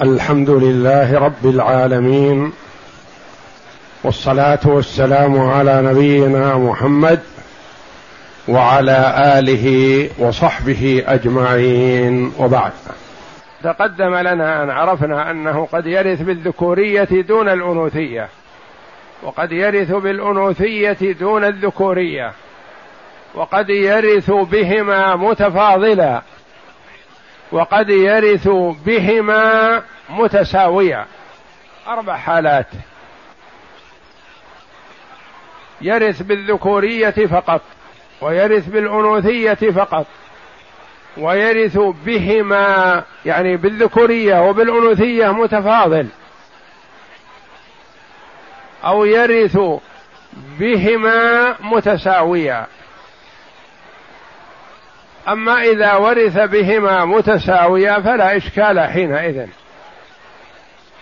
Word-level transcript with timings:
الحمد 0.00 0.50
لله 0.50 1.18
رب 1.18 1.46
العالمين 1.46 2.52
والصلاة 4.04 4.58
والسلام 4.64 5.40
على 5.40 5.82
نبينا 5.82 6.58
محمد 6.58 7.20
وعلى 8.48 9.14
آله 9.38 10.08
وصحبه 10.18 11.04
أجمعين 11.06 12.32
وبعد. 12.38 12.72
تقدم 13.62 14.14
لنا 14.14 14.62
أن 14.62 14.70
عرفنا 14.70 15.30
أنه 15.30 15.68
قد 15.72 15.86
يرث 15.86 16.22
بالذكورية 16.22 17.08
دون 17.28 17.48
الأنوثية 17.48 18.28
وقد 19.22 19.52
يرث 19.52 19.90
بالأنوثية 19.92 21.12
دون 21.20 21.44
الذكورية 21.44 22.32
وقد 23.34 23.70
يرث 23.70 24.30
بهما 24.30 25.16
متفاضلا 25.16 26.22
وقد 27.54 27.90
يرث 27.90 28.48
بهما 28.86 29.82
متساويا. 30.10 31.06
أربع 31.88 32.16
حالات. 32.16 32.66
يرث 35.80 36.22
بالذكورية 36.22 37.10
فقط 37.10 37.60
ويرث 38.20 38.66
بالأنوثية 38.66 39.54
فقط 39.54 40.06
ويرث 41.16 41.78
بهما 41.78 43.02
يعني 43.26 43.56
بالذكورية 43.56 44.48
وبالأنوثية 44.48 45.32
متفاضل. 45.32 46.06
أو 48.84 49.04
يرث 49.04 49.58
بهما 50.58 51.54
متساويا. 51.60 52.66
أما 55.28 55.62
إذا 55.62 55.94
ورث 55.94 56.38
بهما 56.38 57.04
متساويا 57.04 58.00
فلا 58.00 58.36
إشكال 58.36 58.80
حينئذ. 58.80 59.46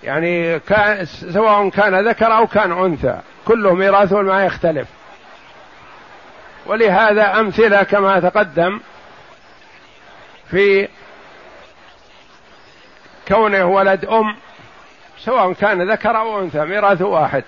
يعني 0.03 0.59
كان 0.59 1.05
سواء 1.05 1.69
كان 1.69 2.09
ذكر 2.09 2.37
أو 2.37 2.47
كان 2.47 2.73
أنثى 2.73 3.21
كله 3.45 3.75
ميراث 3.75 4.13
ما 4.13 4.45
يختلف. 4.45 4.89
ولهذا 6.67 7.41
أمثلة 7.41 7.83
كما 7.83 8.21
تقدم 8.21 8.81
في 10.51 10.89
كونه 13.29 13.65
ولد 13.65 14.05
أم 14.05 14.37
سواء 15.19 15.53
كان 15.53 15.91
ذكر 15.91 16.17
أو 16.17 16.41
أنثى 16.41 16.65
ميراث 16.65 17.03
واحد. 17.03 17.45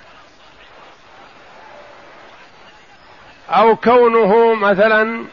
أو 3.50 3.76
كونه 3.76 4.54
مثلا 4.54 5.24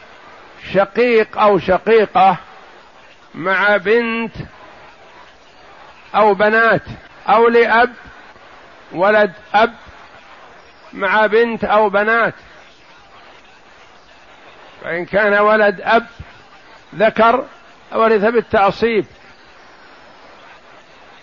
شقيق 0.72 1.38
أو 1.38 1.58
شقيقة 1.58 2.36
مع 3.34 3.76
بنت 3.76 4.34
أو 6.14 6.34
بنات 6.34 6.82
أو 7.28 7.48
لأب 7.48 7.92
ولد 8.92 9.32
أب 9.54 9.74
مع 10.92 11.26
بنت 11.26 11.64
أو 11.64 11.88
بنات. 11.88 12.34
فإن 14.82 15.04
كان 15.04 15.34
ولد 15.34 15.80
أب 15.80 16.06
ذكر 16.94 17.46
ورث 17.92 18.24
بالتعصيب. 18.24 19.06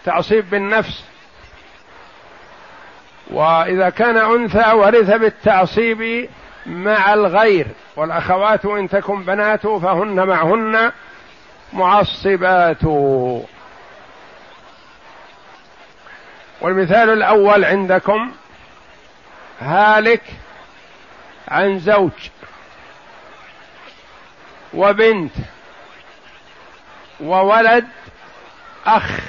تعصيب 0.06 0.50
بالنفس. 0.50 1.04
وإذا 3.30 3.90
كان 3.90 4.18
أنثى 4.18 4.72
ورث 4.72 5.12
بالتعصيب 5.12 6.30
مع 6.66 7.14
الغير 7.14 7.68
والأخوات 7.96 8.66
إن 8.66 8.90
تكن 8.90 9.24
بنات 9.24 9.68
فهن 9.68 10.28
معهن 10.28 10.92
معصبات. 11.74 12.84
والمثال 16.62 17.10
الأول 17.10 17.66
عندكم 17.66 18.32
هالك 19.62 20.24
عن 21.48 21.80
زوج 21.80 22.30
وبنت 24.74 25.32
وولد 27.20 27.88
أخ 28.86 29.20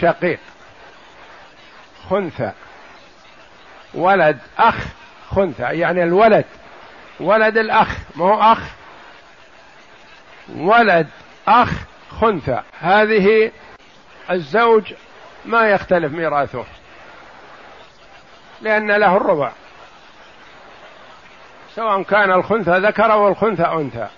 شقيق 0.00 0.38
خنثى 2.10 2.52
ولد 3.94 4.38
أخ 4.58 4.76
خنثى 5.30 5.62
يعني 5.62 6.02
الولد 6.02 6.44
ولد 7.20 7.58
الأخ 7.58 7.88
ما 8.14 8.24
هو 8.24 8.40
أخ؟ 8.52 8.58
ولد 10.56 11.08
أخ 11.48 11.70
خنثى. 12.20 12.62
هذه 12.80 13.52
الزوج 14.30 14.94
ما 15.44 15.70
يختلف 15.70 16.12
ميراثه 16.12 16.64
لأن 18.62 18.90
له 18.90 19.16
الربع. 19.16 19.52
سواء 21.74 22.02
كان 22.02 22.32
الخنثى 22.32 22.78
ذكر 22.78 23.12
أو 23.12 23.28
الخنثى 23.28 23.62
أنثى. 23.62 24.08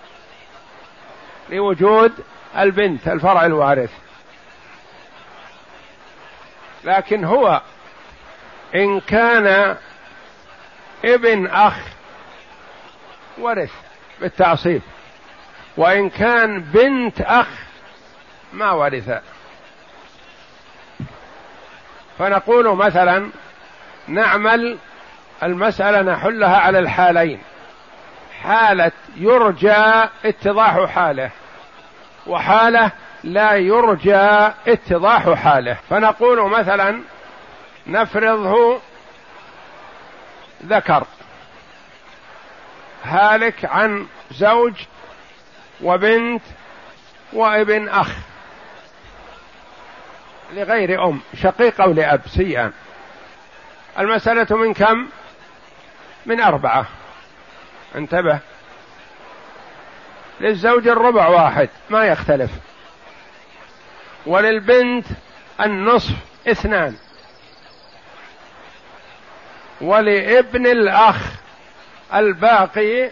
لوجود 1.49 2.13
البنت 2.57 3.07
الفرع 3.07 3.45
الوارث. 3.45 3.91
لكن 6.83 7.25
هو 7.25 7.61
إن 8.75 8.99
كان 8.99 9.77
ابن 11.05 11.47
أخ 11.47 11.98
ورث 13.39 13.71
بالتعصيب. 14.21 14.81
وإن 15.77 16.09
كان 16.09 16.61
بنت 16.61 17.21
أخ 17.21 17.47
ما 18.53 18.71
ورث. 18.71 19.21
فنقول 22.19 22.75
مثلا 22.75 23.29
نعمل 24.07 24.77
المسألة 25.43 26.01
نحلها 26.01 26.57
على 26.57 26.79
الحالين. 26.79 27.41
حالة 28.43 28.91
يرجى 29.15 30.07
اتضاح 30.25 30.85
حاله 30.85 31.29
وحالة 32.27 32.91
لا 33.23 33.55
يرجى 33.55 34.51
اتضاح 34.67 35.29
حاله. 35.33 35.77
فنقول 35.89 36.49
مثلا 36.49 37.01
نفرضه 37.87 38.79
ذكر. 40.65 41.03
هالك 43.03 43.65
عن 43.65 44.07
زوج 44.31 44.73
وبنت 45.81 46.41
وابن 47.33 47.89
أخ 47.89 48.11
لغير 50.53 51.05
أم 51.07 51.21
شقيق 51.41 51.81
أو 51.81 51.91
لأب 51.91 52.21
سيئا 52.27 52.71
المسألة 53.99 54.57
من 54.57 54.73
كم؟ 54.73 55.07
من 56.25 56.41
أربعة. 56.41 56.85
انتبه. 57.95 58.39
للزوج 60.39 60.87
الربع 60.87 61.27
واحد 61.27 61.69
ما 61.89 62.05
يختلف. 62.05 62.51
وللبنت 64.25 65.05
النصف 65.61 66.13
اثنان. 66.47 66.95
ولابن 69.81 70.67
الأخ 70.67 71.39
الباقي 72.13 73.09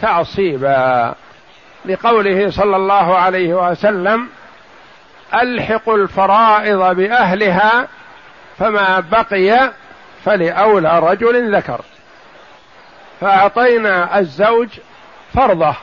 تعصيبا. 0.00 1.14
لقوله 1.84 2.50
صلى 2.50 2.76
الله 2.76 3.18
عليه 3.18 3.70
وسلم 3.70 4.28
الحقوا 5.34 5.96
الفرائض 5.96 6.96
بأهلها 6.96 7.88
فما 8.58 9.00
بقي 9.00 9.70
فلأولى 10.24 10.98
رجل 10.98 11.56
ذكر. 11.56 11.80
فأعطينا 13.20 14.18
الزوج 14.18 14.68
فرضه 15.34 15.74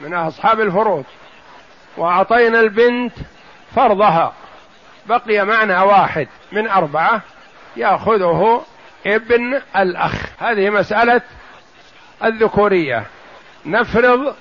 من 0.00 0.14
أصحاب 0.14 0.60
الفروض 0.60 1.04
وأعطينا 1.96 2.60
البنت 2.60 3.12
فرضها. 3.76 4.32
بقي 5.06 5.44
معنا 5.44 5.82
واحد 5.82 6.28
من 6.52 6.68
أربعة 6.68 7.20
يأخذه 7.76 8.62
ابن 9.06 9.60
الأخ. 9.76 10.14
هذه 10.38 10.70
مسألة 10.70 11.20
الذكورية. 12.24 13.06
نفرض 13.66 14.34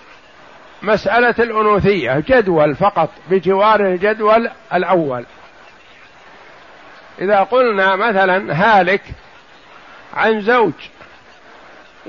مسألة 0.81 1.35
الأنوثية 1.39 2.23
جدول 2.27 2.75
فقط 2.75 3.09
بجوار 3.29 3.81
الجدول 3.81 4.49
الأول. 4.73 5.25
إذا 7.21 7.39
قلنا 7.43 7.95
مثلا 7.95 8.53
هالك 8.53 9.01
عن 10.13 10.41
زوج 10.41 10.73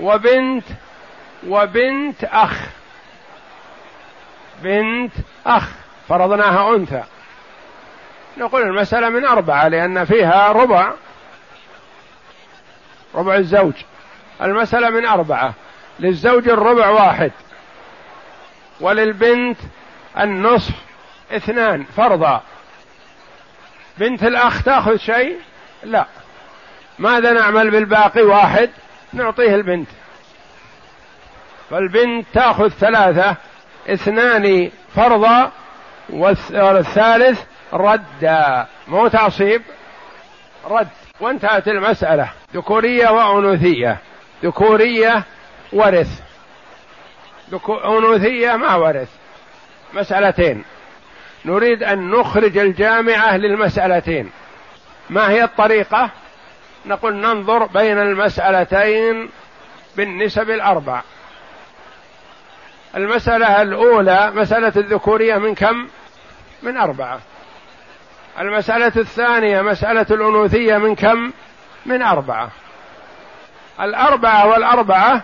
وبنت 0.00 0.64
وبنت 1.46 2.24
أخ. 2.24 2.60
بنت 4.62 5.12
أخ 5.46 5.68
فرضناها 6.08 6.76
أنثى. 6.76 7.02
نقول 8.38 8.62
المسألة 8.62 9.08
من 9.08 9.24
أربعة 9.24 9.68
لأن 9.68 10.04
فيها 10.04 10.52
ربع 10.52 10.92
ربع 13.14 13.34
الزوج. 13.34 13.74
المسألة 14.42 14.90
من 14.90 15.06
أربعة 15.06 15.54
للزوج 16.00 16.48
الربع 16.48 16.88
واحد 16.88 17.32
وللبنت 18.80 19.58
النصف 20.18 20.74
اثنان 21.32 21.84
فرضا. 21.84 22.42
بنت 23.98 24.22
الأخ 24.22 24.62
تأخذ 24.62 24.96
شيء؟ 24.96 25.36
لا. 25.82 26.06
ماذا 26.98 27.32
نعمل 27.32 27.70
بالباقي 27.70 28.22
واحد؟ 28.22 28.70
نعطيه 29.12 29.54
البنت. 29.54 29.88
فالبنت 31.70 32.26
تأخذ 32.32 32.68
ثلاثة 32.68 33.36
اثنان 33.88 34.70
فرضا 34.94 35.52
والثالث 36.10 37.42
ردا 37.72 38.66
مو 38.88 39.08
تعصيب 39.08 39.62
رد. 40.64 40.88
وانتهت 41.20 41.68
المسألة. 41.68 42.32
ذكورية 42.54 43.08
وأنوثية. 43.08 43.98
ذكورية 44.46 45.22
ورث. 45.72 46.20
أنوثية 47.84 48.56
ما 48.56 48.74
ورث. 48.74 49.08
مسألتين. 49.94 50.64
نريد 51.44 51.82
أن 51.82 52.10
نخرج 52.10 52.58
الجامعة 52.58 53.36
للمسألتين. 53.36 54.30
ما 55.10 55.30
هي 55.30 55.44
الطريقة؟ 55.44 56.10
نقول 56.86 57.16
ننظر 57.16 57.66
بين 57.66 57.98
المسألتين 57.98 59.30
بالنسب 59.96 60.50
الأربع. 60.50 61.02
المسألة 62.96 63.62
الأولى 63.62 64.32
مسألة 64.34 64.72
الذكورية 64.76 65.36
من 65.38 65.54
كم؟ 65.54 65.88
من 66.62 66.76
أربعة. 66.76 67.20
المسألة 68.38 68.92
الثانية 68.96 69.62
مسألة 69.62 70.06
الأنوثية 70.10 70.78
من 70.78 70.94
كم؟ 70.94 71.32
من 71.86 72.02
أربعة. 72.02 72.50
الأربعة 73.80 74.46
والأربعة 74.46 75.22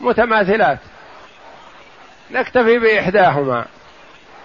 متماثلات. 0.00 0.78
نكتفي 2.30 2.78
بإحداهما. 2.78 3.64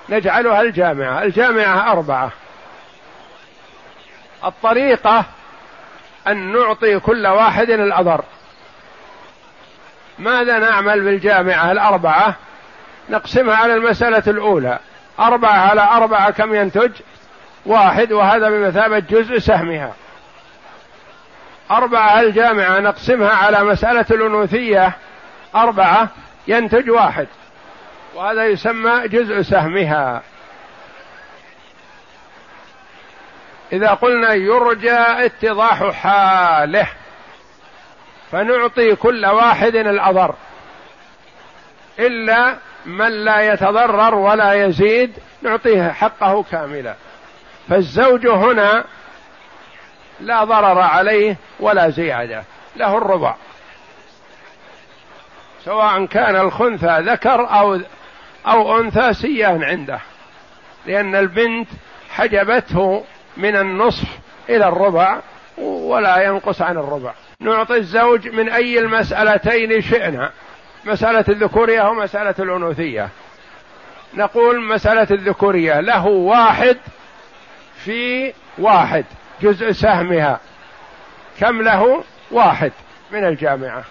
نجعلها 0.09 0.61
الجامعة. 0.61 1.23
الجامعة 1.23 1.91
أربعة. 1.91 2.31
الطريقة 4.45 5.25
أن 6.27 6.51
نعطي 6.53 6.99
كل 6.99 7.27
واحد 7.27 7.69
الأضر. 7.69 8.23
ماذا 10.19 10.59
نعمل 10.59 11.01
بالجامعة 11.01 11.71
الأربعة؟ 11.71 12.35
نقسمها 13.09 13.55
على 13.55 13.73
المسألة 13.73 14.23
الأولى. 14.27 14.79
أربعة 15.19 15.69
على 15.69 15.81
أربعة 15.81 16.31
كم 16.31 16.55
ينتج؟ 16.55 16.91
واحد 17.65 18.11
وهذا 18.11 18.49
بمثابة 18.49 18.99
جزء 18.99 19.37
سهمها. 19.37 19.93
أربعة 21.71 22.19
الجامعة 22.19 22.79
نقسمها 22.79 23.35
على 23.35 23.63
مسألة 23.63 24.05
الأنوثية. 24.11 24.91
أربعة 25.55 26.09
ينتج 26.47 26.89
واحد. 26.89 27.27
وهذا 28.15 28.45
يسمى 28.45 29.07
جزء 29.07 29.41
سهمها. 29.41 30.21
إذا 33.71 33.89
قلنا 33.89 34.33
يرجى 34.33 34.97
اتضاح 34.97 35.91
حاله 35.91 36.87
فنعطي 38.31 38.95
كل 38.95 39.25
واحد 39.25 39.75
الأضر. 39.75 40.35
إلا 41.99 42.55
من 42.85 43.09
لا 43.25 43.53
يتضرر 43.53 44.15
ولا 44.15 44.53
يزيد 44.53 45.13
نعطيه 45.41 45.91
حقه 45.91 46.43
كاملا. 46.51 46.95
فالزوج 47.69 48.27
هنا 48.27 48.83
لا 50.19 50.43
ضرر 50.43 50.79
عليه 50.79 51.37
ولا 51.59 51.89
زيادة 51.89 52.43
له 52.75 52.97
الربع. 52.97 53.35
سواء 55.63 56.05
كان 56.05 56.35
الخنثى 56.35 56.99
ذكر 56.99 57.49
أو 57.59 57.79
أو 58.47 58.79
أنثى 58.79 59.13
سيان 59.13 59.63
عنده 59.63 59.99
لأن 60.85 61.15
البنت 61.15 61.67
حجبته 62.09 63.03
من 63.37 63.55
النصف 63.55 64.07
إلى 64.49 64.67
الربع 64.67 65.19
ولا 65.57 66.23
ينقص 66.23 66.61
عن 66.61 66.77
الربع. 66.77 67.13
نعطي 67.39 67.77
الزوج 67.77 68.27
من 68.27 68.49
أي 68.49 68.79
المسألتين 68.79 69.81
شئنا 69.81 70.31
مسألة 70.85 71.25
الذكورية 71.29 71.81
ومسألة 71.81 72.35
الأنوثية. 72.39 73.09
نقول 74.13 74.67
مسألة 74.67 75.07
الذكورية 75.11 75.79
له 75.79 76.05
واحد 76.07 76.77
في 77.75 78.33
واحد. 78.57 79.05
جزء 79.41 79.71
سهمها. 79.71 80.39
كم 81.39 81.61
له؟ 81.61 82.03
واحد 82.31 82.71
من 83.11 83.25
الجامعة. 83.25 83.83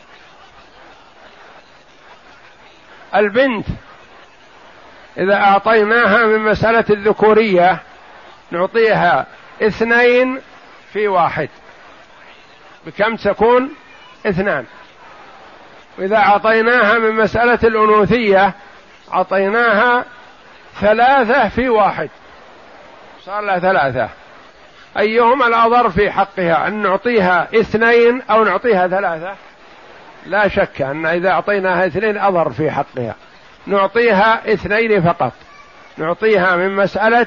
البنت 3.14 3.66
إذا 5.18 5.34
أعطيناها 5.34 6.26
من 6.26 6.38
مسألة 6.38 6.84
الذكورية 6.90 7.78
نعطيها 8.50 9.26
اثنين 9.62 10.40
في 10.92 11.08
واحد. 11.08 11.48
بكم 12.86 13.16
تكون؟ 13.16 13.70
اثنان. 14.26 14.64
وإذا 15.98 16.16
أعطيناها 16.16 16.98
من 16.98 17.14
مسألة 17.14 17.58
الأنوثية 17.64 18.54
أعطيناها 19.12 20.04
ثلاثة 20.80 21.48
في 21.48 21.68
واحد. 21.68 22.10
صار 23.24 23.40
لها 23.40 23.58
ثلاثة. 23.58 24.08
أيهما 24.98 25.46
الأضر 25.46 25.90
في 25.90 26.10
حقها؟ 26.10 26.68
أن 26.68 26.82
نعطيها 26.82 27.48
اثنين 27.54 28.22
أو 28.30 28.44
نعطيها 28.44 28.88
ثلاثة؟ 28.88 29.34
لا 30.26 30.48
شك 30.48 30.82
أن 30.82 31.06
إذا 31.06 31.30
أعطيناها 31.30 31.86
اثنين 31.86 32.18
أضر 32.18 32.50
في 32.50 32.70
حقها. 32.70 33.14
نعطيها 33.66 34.52
اثنين 34.52 35.02
فقط. 35.02 35.32
نعطيها 35.96 36.56
من 36.56 36.76
مسألة 36.76 37.26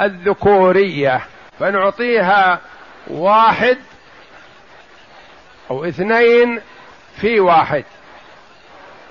الذكورية. 0.00 1.20
فنعطيها 1.60 2.60
واحد 3.06 3.78
أو 5.70 5.84
اثنين 5.84 6.60
في 7.20 7.40
واحد. 7.40 7.84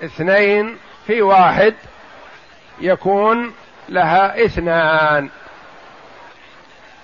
اثنين 0.04 0.78
في 1.08 1.22
واحد 1.22 1.76
يكون 2.82 3.54
لها 3.90 4.46
اثنان. 4.46 5.30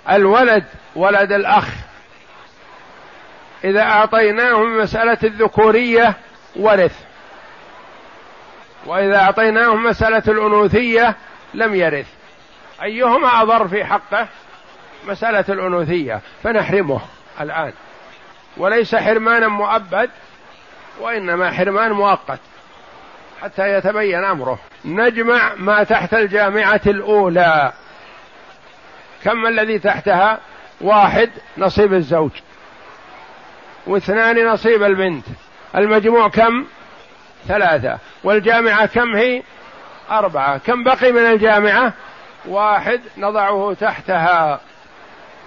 الولد 0.09 0.63
ولد 0.95 1.31
الأخ. 1.31 1.67
إذا 3.63 3.81
أعطيناه 3.81 4.63
من 4.63 4.77
مسألة 4.77 5.17
الذكورية 5.23 6.13
ورث. 6.55 6.99
وإذا 8.85 9.17
أعطيناه 9.17 9.75
مسألة 9.75 10.23
الأنوثية 10.27 11.15
لم 11.53 11.75
يرث. 11.75 12.07
أيهما 12.83 13.41
أضر 13.41 13.67
في 13.67 13.85
حقه؟ 13.85 14.27
مسألة 15.07 15.45
الأنوثية 15.49 16.21
فنحرمه 16.43 17.01
الآن. 17.41 17.73
وليس 18.57 18.95
حرمانا 18.95 19.47
مؤبد 19.47 20.09
وإنما 20.99 21.51
حرمان 21.51 21.91
مؤقت 21.91 22.39
حتى 23.41 23.73
يتبين 23.73 24.23
أمره. 24.23 24.59
نجمع 24.85 25.53
ما 25.55 25.83
تحت 25.83 26.13
الجامعة 26.13 26.81
الأولى. 26.87 27.73
كم 29.23 29.45
الذي 29.47 29.79
تحتها؟ 29.79 30.39
واحد 30.81 31.29
نصيب 31.57 31.93
الزوج. 31.93 32.31
واثنان 33.87 34.47
نصيب 34.47 34.83
البنت. 34.83 35.25
المجموع 35.75 36.29
كم؟ 36.29 36.65
ثلاثة. 37.47 37.97
والجامعة 38.23 38.85
كم 38.85 39.15
هي؟ 39.15 39.43
أربعة. 40.11 40.57
كم 40.57 40.83
بقي 40.83 41.11
من 41.11 41.25
الجامعة؟ 41.25 41.93
واحد 42.45 43.01
نضعه 43.17 43.73
تحتها. 43.79 44.59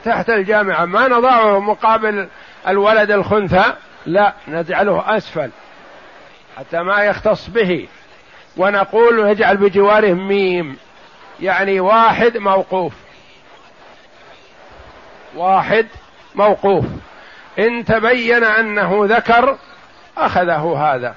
تحت 0.05 0.31
الجامعة. 0.31 0.85
ما 0.85 1.09
نضعه 1.09 1.59
مقابل 1.59 2.29
الولد 2.69 3.11
الخنثى؟ 3.11 3.75
لا 4.07 4.35
نجعله 4.49 5.17
أسفل. 5.17 5.51
حتى 6.59 6.83
ما 6.83 7.05
يختص 7.05 7.49
به. 7.49 7.89
ونقول 8.57 9.31
نجعل 9.31 9.57
بجواره 9.57 10.13
ميم. 10.13 10.77
يعني 11.41 11.81
واحد 11.81 12.37
موقوف. 12.37 12.93
واحد 15.35 15.87
موقوف. 16.35 16.85
إن 17.59 17.85
تبين 17.85 18.45
أنه 18.45 19.01
ذكر 19.03 19.59
أخذه 20.19 20.95
هذا. 20.95 21.15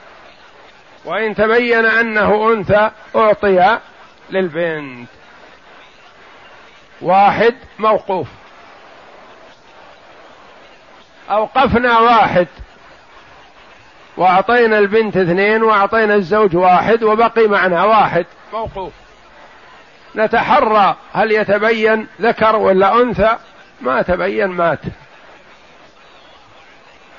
وإن 1.05 1.35
تبين 1.35 1.85
أنه 1.85 2.53
أنثى 2.53 2.91
أعطي 3.15 3.79
للبنت. 4.29 5.09
واحد 7.01 7.55
موقوف. 7.79 8.27
أوقفنا 11.29 11.99
واحد. 11.99 12.47
وأعطينا 14.17 14.79
البنت 14.79 15.17
اثنين 15.17 15.63
وأعطينا 15.63 16.15
الزوج 16.15 16.55
واحد 16.55 17.03
وبقي 17.03 17.47
معنا 17.47 17.83
واحد 17.83 18.25
موقوف. 18.53 18.93
نتحرى 20.15 20.95
هل 21.13 21.31
يتبين 21.31 22.07
ذكر 22.21 22.55
ولا 22.55 23.01
أنثى؟ 23.01 23.37
ما 23.83 24.01
تبين 24.01 24.47
مات. 24.47 24.79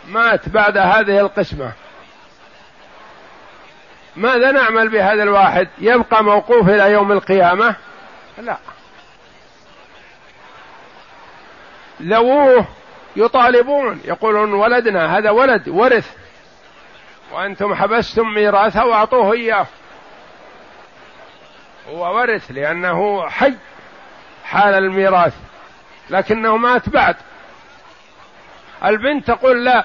مات 0.08 0.48
بعد 0.48 0.78
هذه 0.78 1.20
القسمة. 1.20 1.72
ماذا 4.16 4.50
نعمل 4.50 4.88
بهذا 4.88 5.22
الواحد؟ 5.22 5.68
يبقى 5.78 6.24
موقوف 6.24 6.68
إلى 6.68 6.92
يوم 6.92 7.12
القيامة؟ 7.12 7.76
لا. 8.38 8.56
ذووه 12.02 12.66
يطالبون 13.16 14.00
يقولون 14.04 14.52
ولدنا 14.52 15.18
هذا 15.18 15.30
ولد 15.30 15.68
ورث. 15.68 16.16
وأنتم 17.32 17.74
حبستم 17.74 18.34
ميراثه 18.34 18.84
وأعطوه 18.84 19.32
إياه. 19.32 19.66
هو 21.88 22.16
ورث 22.16 22.50
لأنه 22.50 23.28
حي 23.28 23.54
حال 24.44 24.74
الميراث. 24.74 25.34
لكنه 26.10 26.56
مات 26.56 26.88
بعد. 26.88 27.16
البنت 28.84 29.26
تقول 29.26 29.64
لا 29.64 29.84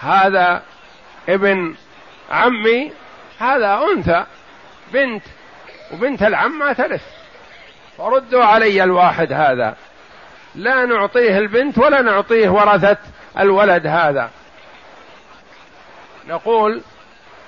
هذا 0.00 0.62
ابن 1.28 1.74
عمي 2.30 2.92
هذا 3.38 3.80
أنثى 3.92 4.24
بنت 4.92 5.22
وبنت 5.92 6.22
العم 6.22 6.58
ما 6.58 6.72
ترث 6.72 7.02
فردوا 7.98 8.44
علي 8.44 8.84
الواحد 8.84 9.32
هذا. 9.32 9.76
لا 10.54 10.84
نعطيه 10.84 11.38
البنت 11.38 11.78
ولا 11.78 12.02
نعطيه 12.02 12.48
ورثة 12.48 12.96
الولد 13.38 13.86
هذا. 13.86 14.30
نقول 16.28 16.82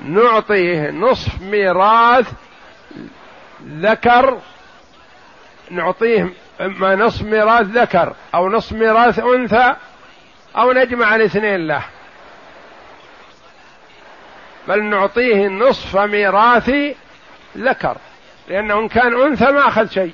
نعطيه 0.01 0.91
نصف 0.91 1.41
ميراث 1.41 2.33
ذكر 3.67 4.39
نعطيه 5.71 6.33
اما 6.61 6.95
نصف 6.95 7.23
ميراث 7.23 7.67
ذكر 7.67 8.15
أو 8.35 8.49
نصف 8.49 8.73
ميراث 8.73 9.19
أنثى 9.19 9.77
أو 10.57 10.73
نجمع 10.73 11.15
الاثنين 11.15 11.67
له. 11.67 11.83
بل 14.69 14.83
نعطيه 14.83 15.49
نصف 15.49 15.97
ميراث 15.97 16.71
ذكر. 17.57 17.97
لأنه 18.49 18.79
إن 18.79 18.89
كان 18.89 19.21
أنثى 19.23 19.45
ما 19.45 19.69
أخذ 19.69 19.89
شيء. 19.89 20.13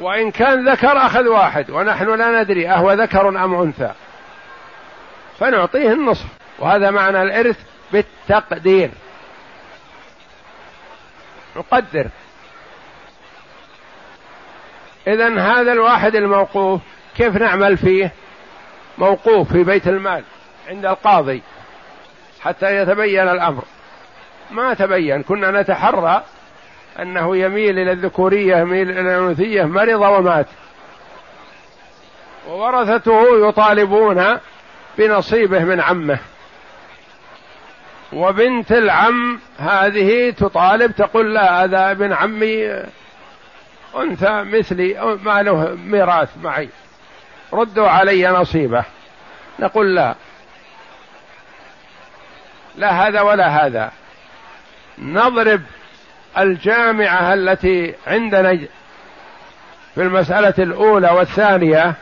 وإن 0.00 0.30
كان 0.30 0.68
ذكر 0.68 0.96
أخذ 0.96 1.28
واحد. 1.28 1.70
ونحن 1.70 2.14
لا 2.14 2.42
ندري 2.42 2.68
أهو 2.68 2.92
ذكر 2.92 3.28
أم 3.28 3.54
أنثى. 3.54 3.92
فنعطيه 5.38 5.92
النصف. 5.92 6.26
وهذا 6.58 6.90
معنى 6.90 7.22
الإرث 7.22 7.58
بالتقدير. 7.92 8.90
نقدر. 11.56 12.06
إذا 15.06 15.38
هذا 15.38 15.72
الواحد 15.72 16.14
الموقوف 16.14 16.80
كيف 17.16 17.36
نعمل 17.36 17.76
فيه؟ 17.76 18.12
موقوف 18.98 19.52
في 19.52 19.62
بيت 19.62 19.88
المال 19.88 20.24
عند 20.68 20.86
القاضي 20.86 21.42
حتى 22.40 22.76
يتبين 22.76 23.28
الأمر. 23.28 23.64
ما 24.50 24.74
تبين 24.74 25.22
كنا 25.22 25.60
نتحرى 25.60 26.22
أنه 27.00 27.36
يميل 27.36 27.78
إلى 27.78 27.92
الذكورية 27.92 28.56
يميل 28.56 28.90
إلى 28.90 29.00
الأنوثية 29.00 29.64
مرض 29.64 30.00
ومات. 30.00 30.46
وورثته 32.48 33.48
يطالبون 33.48 34.38
بنصيبه 34.98 35.64
من 35.64 35.80
عمه. 35.80 36.18
وبنت 38.12 38.72
العم 38.72 39.40
هذه 39.58 40.30
تطالب 40.30 40.92
تقول 40.92 41.34
لا 41.34 41.64
هذا 41.64 41.90
ابن 41.90 42.12
عمي 42.12 42.82
أنثى 44.02 44.42
مثلي 44.42 45.18
ما 45.22 45.42
له 45.42 45.74
ميراث 45.74 46.28
معي. 46.42 46.68
ردوا 47.52 47.88
علي 47.88 48.28
نصيبه. 48.28 48.84
نقول 49.58 49.94
لا. 49.94 50.14
لا 52.76 52.90
هذا 52.90 53.20
ولا 53.20 53.66
هذا. 53.66 53.92
نضرب 54.98 55.62
الجامعة 56.38 57.34
التي 57.34 57.94
عندنا 58.06 58.58
في 59.94 60.02
المسألة 60.02 60.54
الأولى 60.58 61.10
والثانية 61.10 61.94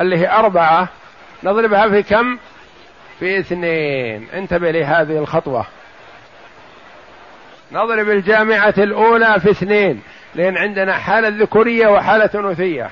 اللي 0.00 0.18
هي 0.18 0.30
أربعة. 0.30 0.88
نضربها 1.42 1.88
في 1.88 2.02
كم؟ 2.02 2.38
في 3.18 3.38
اثنين. 3.38 4.28
انتبه 4.34 4.70
لهذه 4.70 5.18
الخطوة. 5.18 5.66
نضرب 7.72 8.10
الجامعة 8.10 8.74
الأولى 8.78 9.40
في 9.40 9.50
اثنين. 9.50 10.02
لأن 10.34 10.56
عندنا 10.56 10.92
حالة 10.92 11.28
ذكورية 11.28 11.88
وحالة 11.88 12.30
أنوثية. 12.34 12.90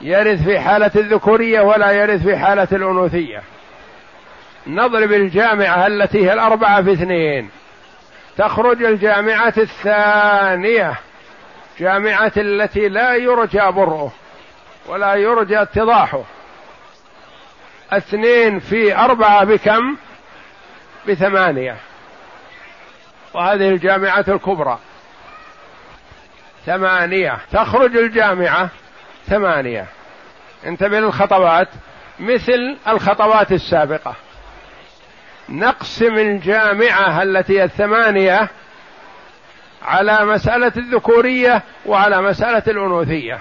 يرث 0.00 0.42
في 0.44 0.60
حالة 0.60 0.90
الذكورية 0.96 1.60
ولا 1.60 1.90
يرث 1.90 2.22
في 2.22 2.36
حالة 2.36 2.68
الأنوثية. 2.72 3.42
نضرب 4.66 5.12
الجامعة 5.12 5.86
التي 5.86 6.26
هي 6.26 6.32
الأربعة 6.32 6.82
في 6.82 6.92
اثنين. 6.92 7.50
تخرج 8.38 8.82
الجامعة 8.82 9.54
الثانية. 9.56 10.94
جامعة 11.78 12.32
التي 12.36 12.88
لا 12.88 13.14
يرجى 13.14 13.70
برؤه 13.70 14.12
ولا 14.86 15.14
يرجى 15.14 15.62
اتضاحه. 15.62 16.22
اثنين 17.92 18.58
في 18.58 18.96
أربعة 18.96 19.44
بكم؟ 19.44 19.96
بثمانية. 21.08 21.76
وهذه 23.34 23.68
الجامعة 23.68 24.24
الكبرى. 24.28 24.78
ثمانية. 26.66 27.38
تخرج 27.52 27.96
الجامعة. 27.96 28.68
ثمانية. 29.26 29.86
انتبه 30.66 31.00
للخطوات. 31.00 31.68
مثل 32.20 32.76
الخطوات 32.88 33.52
السابقة. 33.52 34.14
نقسم 35.48 36.14
الجامعة 36.18 37.22
التي 37.22 37.64
الثمانية 37.64 38.48
على 39.82 40.24
مسألة 40.24 40.72
الذكورية 40.76 41.62
وعلى 41.86 42.22
مسألة 42.22 42.62
الأنوثية. 42.68 43.38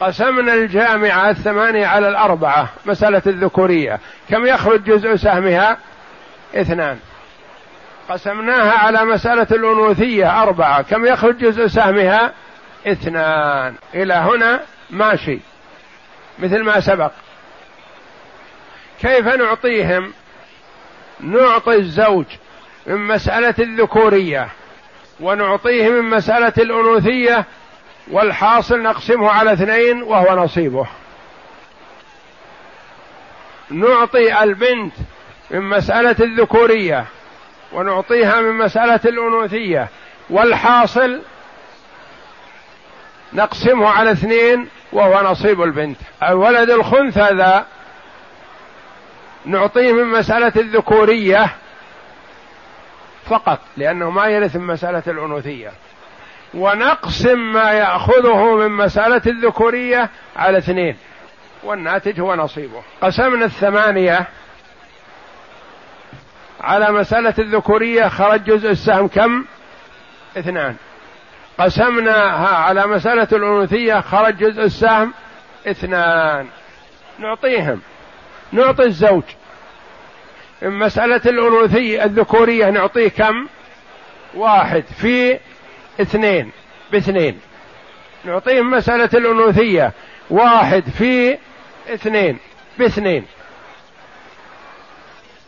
قسمنا 0.00 0.54
الجامعة 0.54 1.30
الثمانية 1.30 1.86
على 1.86 2.08
الأربعة 2.08 2.68
مسألة 2.86 3.22
الذكورية. 3.26 4.00
كم 4.30 4.46
يخرج 4.46 4.84
جزء 4.84 5.16
سهمها؟ 5.16 5.78
اثنان. 6.54 6.98
قسمناها 8.08 8.72
على 8.72 9.04
مسألة 9.04 9.46
الأنوثية 9.50 10.42
أربعة. 10.42 10.82
كم 10.82 11.06
يخرج 11.06 11.38
جزء 11.38 11.66
سهمها؟ 11.66 12.32
اثنان. 12.86 13.74
إلى 13.94 14.14
هنا 14.14 14.60
ماشي. 14.90 15.38
مثل 16.38 16.62
ما 16.62 16.80
سبق. 16.80 17.12
كيف 19.00 19.26
نعطيهم؟ 19.26 20.12
نعطي 21.20 21.74
الزوج 21.74 22.24
من 22.86 23.06
مسألة 23.06 23.54
الذكورية 23.58 24.48
ونعطيه 25.20 25.88
من 25.88 26.10
مسألة 26.10 26.52
الأنوثية 26.58 27.44
والحاصل 28.10 28.82
نقسمه 28.82 29.30
على 29.30 29.52
اثنين 29.52 30.02
وهو 30.02 30.44
نصيبه. 30.44 30.86
نعطي 33.70 34.42
البنت 34.42 34.92
من 35.50 35.60
مسألة 35.60 36.16
الذكورية 36.20 37.04
ونعطيها 37.74 38.40
من 38.40 38.58
مسألة 38.58 39.00
الأنوثية. 39.04 39.88
والحاصل 40.30 41.20
نقسمه 43.32 43.88
على 43.88 44.12
اثنين 44.12 44.68
وهو 44.92 45.30
نصيب 45.30 45.62
البنت. 45.62 45.98
الولد 46.22 46.70
الخنثى 46.70 47.28
ذا 47.34 47.66
نعطيه 49.44 49.92
من 49.92 50.04
مسألة 50.04 50.52
الذكورية 50.56 51.48
فقط 53.26 53.58
لأنه 53.76 54.10
ما 54.10 54.26
يرث 54.26 54.56
من 54.56 54.66
مسألة 54.66 55.02
الأنوثية. 55.06 55.72
ونقسم 56.54 57.38
ما 57.38 57.72
يأخذه 57.72 58.56
من 58.56 58.70
مسألة 58.70 59.22
الذكورية 59.26 60.10
على 60.36 60.58
اثنين 60.58 60.96
والناتج 61.64 62.20
هو 62.20 62.34
نصيبه. 62.34 62.82
قسمنا 63.02 63.44
الثمانية 63.44 64.26
على 66.60 66.92
مسألة 66.92 67.34
الذكورية 67.38 68.08
خرج 68.08 68.44
جزء 68.44 68.70
السهم 68.70 69.08
كم؟ 69.08 69.44
اثنان. 70.38 70.76
قسمناها 71.58 72.56
على 72.56 72.86
مسألة 72.86 73.28
الأنوثية 73.32 74.00
خرج 74.00 74.36
جزء 74.36 74.62
السهم 74.62 75.12
اثنان. 75.66 76.46
نعطيهم. 77.18 77.80
نعطي 78.52 78.84
الزوج. 78.84 79.22
مسألة 80.62 81.20
الأنوثية 81.26 82.04
الذكورية 82.04 82.70
نعطيه 82.70 83.08
كم؟ 83.08 83.46
واحد. 84.34 84.84
في 85.00 85.38
اثنين. 86.00 86.50
باثنين. 86.92 87.40
نعطيه 88.24 88.62
مسألة 88.62 89.10
الأنوثية. 89.14 89.92
واحد. 90.30 90.82
في 90.98 91.38
اثنين. 91.94 92.38
باثنين. 92.78 93.26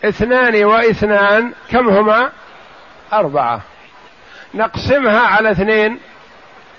اثنان 0.04 0.64
واثنان 0.64 1.52
كم 1.70 1.88
هما؟ 1.88 2.30
أربعة. 3.12 3.60
نقسمها 4.54 5.20
على 5.20 5.50
اثنين 5.50 5.98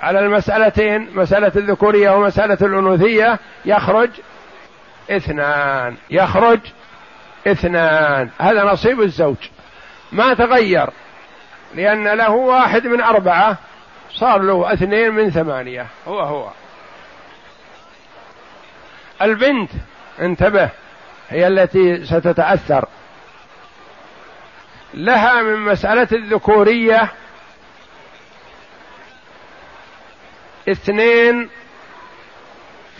على 0.01 0.19
المسألتين 0.19 1.09
مسألة 1.13 1.51
الذكورية 1.55 2.09
ومسألة 2.09 2.57
الأنوثية 2.62 3.39
يخرج 3.65 4.09
اثنان 5.12 5.97
يخرج 6.09 6.59
اثنان. 7.47 8.29
هذا 8.39 8.63
نصيب 8.63 9.01
الزوج. 9.01 9.36
ما 10.12 10.33
تغير 10.33 10.89
لأن 11.75 12.07
له 12.07 12.31
واحد 12.31 12.88
من 12.88 13.01
أربعة 13.01 13.57
صار 14.12 14.41
له 14.41 14.74
اثنين 14.74 15.12
من 15.12 15.31
ثمانية. 15.31 15.86
هو 16.07 16.19
هو. 16.19 16.50
البنت 19.21 19.71
انتبه 20.21 20.69
هي 21.29 21.47
التي 21.47 22.05
ستتأثر. 22.05 22.86
لها 24.97 25.41
من 25.41 25.59
مسألة 25.59 26.07
الذكورية 26.11 27.11
اثنين 30.69 31.49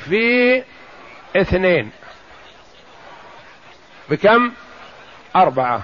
في 0.06 0.64
اثنين. 1.36 1.92
بكم؟ 4.10 4.52
أربعة. 5.36 5.82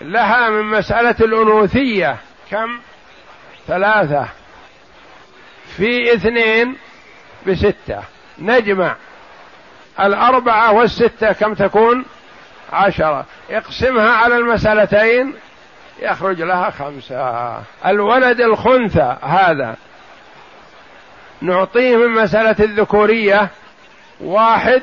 لها 0.00 0.50
من 0.50 0.64
مسألة 0.64 1.16
الأنوثية. 1.20 2.16
كم؟ 2.50 2.80
ثلاثة. 3.66 4.28
في 5.76 6.14
اثنين 6.14 6.76
بستة. 7.46 8.02
نجمع. 8.38 8.96
الأربعة 10.00 10.72
والستة 10.72 11.32
كم 11.32 11.54
تكون؟ 11.54 12.04
عشرة. 12.72 13.26
اقسمها 13.50 14.10
على 14.10 14.36
المسألتين 14.36 15.34
يخرج 16.00 16.42
لها 16.42 16.70
خمسة. 16.70 17.62
الولد 17.86 18.40
الخنثى 18.40 19.16
هذا 19.22 19.76
نعطيه 21.40 21.96
من 21.96 22.08
مسألة 22.08 22.56
الذكورية 22.64 23.48
واحد 24.20 24.82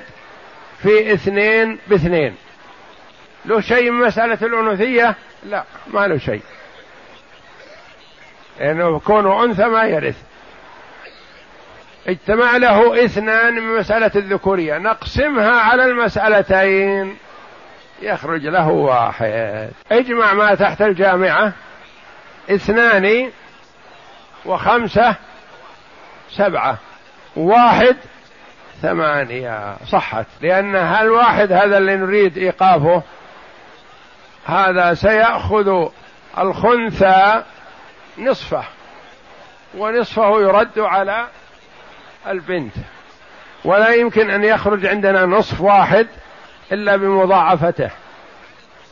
في 0.81 1.13
اثنين 1.13 1.79
باثنين. 1.87 2.35
له 3.45 3.61
شيء 3.61 3.91
من 3.91 4.05
مسألة 4.05 4.37
الأنوثية؟ 4.41 5.15
لا 5.43 5.63
ما 5.87 6.07
له 6.07 6.17
شيء. 6.17 6.41
لأنه 8.59 8.83
يعني 8.83 8.99
كونه 8.99 9.43
أنثى 9.43 9.65
ما 9.65 9.83
يرث. 9.83 10.17
اجتمع 12.07 12.57
له 12.57 13.05
اثنان 13.05 13.53
من 13.53 13.79
مسألة 13.79 14.11
الذكورية. 14.15 14.77
نقسمها 14.77 15.61
على 15.61 15.85
المسألتين. 15.85 17.17
يخرج 18.01 18.47
له 18.47 18.67
واحد. 18.67 19.71
اجمع 19.91 20.33
ما 20.33 20.55
تحت 20.55 20.81
الجامعة. 20.81 21.53
اثنان 22.49 23.31
وخمسة 24.45 25.15
سبعة. 26.29 26.77
واحد 27.35 27.97
ثمانية. 28.81 29.75
صحت. 29.85 30.25
لأن 30.41 30.75
الواحد 30.75 31.51
هذا 31.51 31.77
اللي 31.77 31.95
نريد 31.95 32.37
إيقافه؟ 32.37 33.03
هذا 34.45 34.93
سيأخذ 34.93 35.89
الخنثى 36.37 37.43
نصفه. 38.17 38.63
ونصفه 39.77 40.41
يرد 40.41 40.79
على 40.79 41.27
البنت. 42.27 42.73
ولا 43.65 43.89
يمكن 43.89 44.29
أن 44.29 44.43
يخرج 44.43 44.85
عندنا 44.85 45.25
نصف 45.25 45.61
واحد 45.61 46.07
إلا 46.71 46.95
بمضاعفته. 46.95 47.89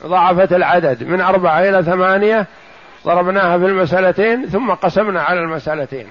مضاعفة 0.04 0.56
العدد. 0.56 1.04
من 1.04 1.22
أربعة 1.22 1.60
إلى 1.60 1.84
ثمانية 1.84 2.48
ضربناها 3.06 3.58
في 3.58 3.66
المسألتين 3.66 4.48
ثم 4.48 4.72
قسمنا 4.72 5.22
على 5.22 5.40
المسألتين. 5.40 6.08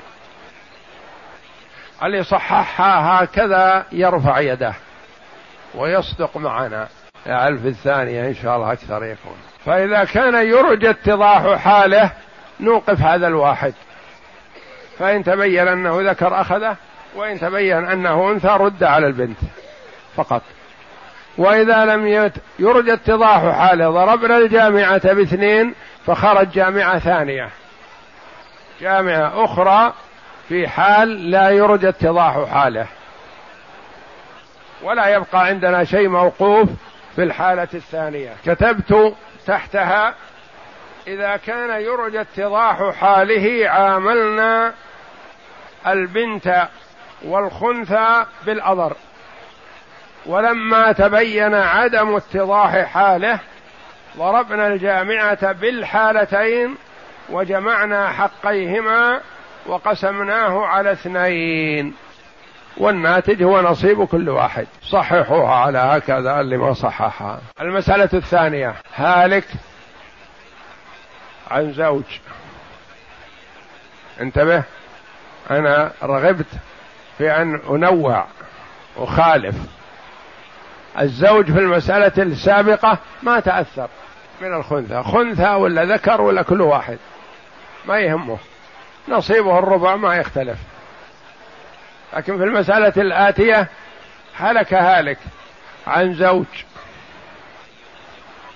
اللي 2.02 2.22
صححها 2.22 3.24
هكذا 3.24 3.86
يرفع 3.92 4.40
يده 4.40 4.74
ويصدق 5.74 6.36
معنا. 6.36 6.88
ألف 7.26 7.66
الثانية 7.66 8.26
إن 8.28 8.34
شاء 8.34 8.56
الله 8.56 8.72
أكثر 8.72 9.04
يكون. 9.04 9.36
فإذا 9.64 10.04
كان 10.04 10.34
يرجى 10.34 10.90
اتضاح 10.90 11.58
حاله 11.58 12.10
نوقف 12.60 13.00
هذا 13.00 13.26
الواحد. 13.26 13.74
فإن 14.98 15.24
تبين 15.24 15.68
أنه 15.68 16.10
ذكر 16.10 16.40
أخذه 16.40 16.76
وإن 17.16 17.40
تبين 17.40 17.84
أنه 17.84 18.30
أنثى 18.30 18.48
رد 18.48 18.84
على 18.84 19.06
البنت 19.06 19.38
فقط. 20.16 20.42
وإذا 21.38 21.84
لم 21.84 22.30
يرجى 22.58 22.92
اتضاح 22.92 23.58
حاله 23.58 23.90
ضربنا 23.90 24.38
الجامعة 24.38 25.12
باثنين 25.12 25.74
فخرج 26.06 26.50
جامعة 26.50 26.98
ثانية. 26.98 27.48
جامعة 28.80 29.44
أخرى 29.44 29.92
في 30.48 30.68
حال 30.68 31.30
لا 31.30 31.50
يرجى 31.50 31.88
اتضاح 31.88 32.48
حاله. 32.48 32.86
ولا 34.82 35.06
يبقى 35.08 35.44
عندنا 35.46 35.84
شيء 35.84 36.08
موقوف 36.08 36.68
في 37.16 37.22
الحالة 37.22 37.68
الثانية. 37.74 38.32
كتبت 38.46 39.14
تحتها 39.46 40.14
إذا 41.06 41.36
كان 41.36 41.80
يرجى 41.80 42.20
اتضاح 42.20 42.94
حاله 42.94 43.68
عاملنا 43.70 44.72
البنت 45.86 46.68
والخنثى 47.24 48.24
بالأضر. 48.46 48.96
ولما 50.26 50.92
تبين 50.92 51.54
عدم 51.54 52.16
اتضاح 52.16 52.84
حاله 52.84 53.38
ضربنا 54.16 54.66
الجامعة 54.66 55.52
بالحالتين 55.52 56.76
وجمعنا 57.30 58.08
حقيهما 58.08 59.20
وقسمناه 59.66 60.66
على 60.66 60.92
اثنين. 60.92 61.94
والناتج 62.76 63.42
هو 63.42 63.60
نصيب 63.60 64.04
كل 64.04 64.28
واحد. 64.28 64.66
صححوها 64.82 65.54
على 65.54 65.78
هكذا 65.78 66.40
اللي 66.40 66.56
ما 66.56 66.74
صححها. 66.74 67.40
المسألة 67.60 68.08
الثانية. 68.14 68.74
هالك 68.96 69.46
عن 71.50 71.72
زوج. 71.72 72.04
انتبه. 74.20 74.62
أنا 75.50 75.92
رغبت 76.02 76.46
في 77.18 77.30
أن 77.30 77.60
أنوع 77.70 78.26
أخالف. 78.96 79.56
الزوج 81.00 81.44
في 81.52 81.58
المسألة 81.58 82.22
السابقة 82.22 82.98
ما 83.22 83.40
تأثر 83.40 83.88
من 84.40 84.54
الخنثى 84.54 85.02
خنثى 85.02 85.48
ولا 85.48 85.84
ذكر 85.84 86.20
ولا 86.20 86.42
كل 86.42 86.60
واحد. 86.60 86.98
ما 87.84 87.98
يهمه. 87.98 88.38
نصيبه 89.08 89.58
الربع 89.58 89.96
ما 89.96 90.16
يختلف. 90.16 90.58
لكن 92.12 92.38
في 92.38 92.44
المسألة 92.44 92.92
الآتية 92.96 93.68
هلك 94.36 94.74
هالك 94.74 95.18
عن 95.86 96.14
زوج. 96.14 96.46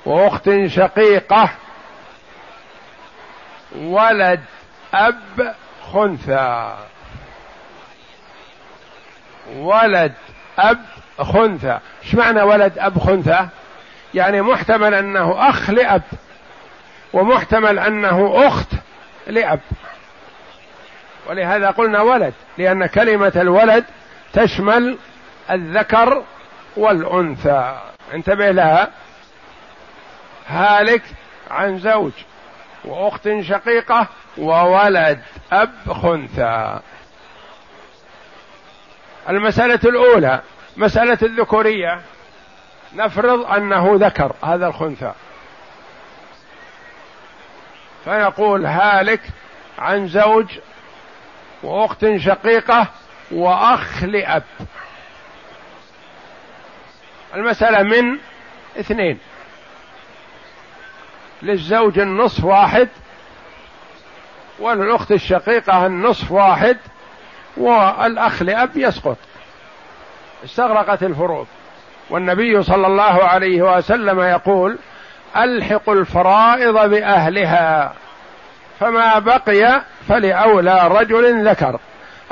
وأخت 0.07 0.51
شقيقة 0.66 1.51
ولد 3.77 4.40
أب 4.94 5.55
خنثى. 5.92 6.77
ولد 9.57 10.12
أب 10.59 10.85
خنثى. 11.18 11.79
إيش 12.05 12.14
معنى 12.14 12.42
ولد 12.42 12.79
أب 12.79 12.98
خنثى؟ 12.98 13.48
يعني 14.14 14.42
محتمل 14.42 14.94
أنه 14.94 15.48
أخ 15.48 15.70
لأب 15.70 16.02
ومحتمل 17.12 17.79
أنه 17.79 18.46
أخت 18.46 18.68
لأب. 19.26 19.61
ولهذا 21.26 21.70
قلنا 21.70 22.02
ولد 22.02 22.35
لأن 22.59 22.87
كلمة 22.87 23.33
الولد 23.37 23.85
تشمل 24.33 24.98
الذكر 25.50 26.22
والأنثى. 26.76 27.79
انتبه 28.14 28.50
لها. 28.50 28.90
هالك 30.48 31.02
عن 31.50 31.79
زوج 31.79 32.12
وأخت 32.85 33.29
شقيقة 33.40 34.07
وولد 34.38 35.20
أب 35.52 35.92
خنثى. 35.92 36.79
المسألة 39.29 39.81
الأولى 39.85 40.40
مسألة 40.76 41.18
الذكورية. 41.22 42.00
نفرض 42.94 43.46
أنه 43.46 43.92
ذكر 43.94 44.32
هذا 44.44 44.66
الخنثى. 44.66 45.12
فيقول 48.04 48.66
هالك 48.66 49.20
عن 49.78 50.08
زوج 50.08 50.58
وأخت 51.62 52.06
شقيقة 52.16 52.86
وأخ 53.30 54.04
لأب. 54.04 54.42
المسألة 57.34 57.82
من 57.82 58.18
اثنين. 58.80 59.18
للزوج 61.42 61.98
النصف 61.98 62.44
واحد 62.44 62.88
وللأخت 64.58 65.12
الشقيقة 65.12 65.86
النصف 65.86 66.32
واحد 66.32 66.78
والأخ 67.56 68.42
لأب 68.42 68.76
يسقط. 68.76 69.18
استغرقت 70.44 71.03
الفروض 71.03 71.46
والنبي 72.11 72.62
صلى 72.62 72.87
الله 72.87 73.25
عليه 73.25 73.62
وسلم 73.62 74.20
يقول 74.20 74.79
ألحق 75.37 75.90
الفرائض 75.90 76.90
بأهلها 76.90 77.94
فما 78.81 79.18
بقي 79.18 79.83
فلأولى 80.09 80.88
رجل 80.88 81.49
ذكر. 81.49 81.81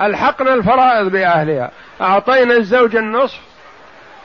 ألحقنا 0.01 0.55
الفرائض 0.55 1.07
بأهلها. 1.07 1.71
أعطينا 2.01 2.55
الزوج 2.55 2.97
النصف 2.97 3.41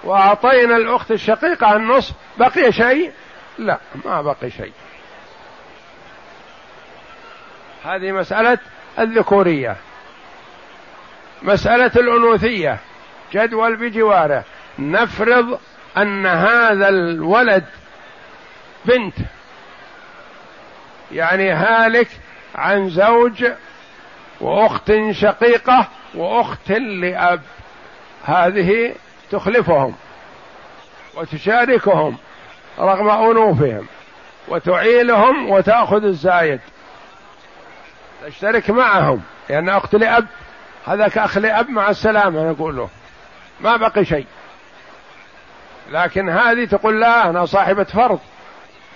وأعطينا 0.03 0.75
الأخت 0.77 1.11
الشقيقة 1.11 1.75
النصف. 1.75 2.13
بقي 2.37 2.71
شيء؟ 2.71 3.11
لا 3.57 3.77
ما 4.05 4.21
بقي 4.21 4.49
شيء. 4.49 4.71
هذه 7.85 8.11
مسألة 8.11 8.57
الذكورية. 8.99 9.75
مسألة 11.41 11.91
الأنوثية. 11.95 12.77
جدول 13.33 13.75
بجواره 13.75 14.43
نفرض 14.79 15.59
أن 15.97 16.25
هذا 16.25 16.89
الولد 16.89 17.65
بنت. 18.85 19.15
يعني 21.11 21.51
هالك 21.51 22.07
عن 22.55 22.89
زوج 22.89 23.45
وأخت 24.41 24.93
شقيقة 25.11 25.87
وأخت 26.15 26.71
لأب. 26.71 27.41
هذه 28.23 28.95
تخلفهم 29.31 29.95
وتشاركهم 31.15 32.17
رغم 32.79 33.09
أنوفهم 33.09 33.87
وتعيلهم 34.47 35.49
وتأخذ 35.49 36.03
الزايد. 36.03 36.59
تشترك 38.25 38.69
معهم. 38.69 39.21
لأن 39.49 39.69
أخت 39.69 39.95
لأب 39.95 40.27
هذاك 40.85 41.17
أخ 41.17 41.37
لأب 41.37 41.69
مع 41.69 41.89
السلامة 41.89 42.51
نقول 42.51 42.75
له. 42.75 42.89
ما 43.61 43.75
بقي 43.75 44.05
شيء. 44.05 44.25
لكن 45.91 46.29
هذه 46.29 46.65
تقول 46.65 47.01
لا 47.01 47.29
أنا 47.29 47.45
صاحبة 47.45 47.83
فرض 47.83 48.19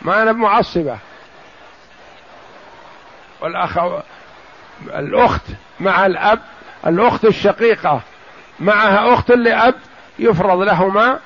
ما 0.02 0.22
أنا 0.22 0.32
معصبه 0.32 0.98
والأخ 3.42 3.78
الأخت 4.88 5.42
مع 5.80 6.06
الأب 6.06 6.40
الأخت 6.88 7.26
الشقيقة 7.26 8.02
معها 8.60 9.14
أخت 9.14 9.32
لأب 9.32 9.76
يفرض 10.20 10.60
لهما 10.60 11.20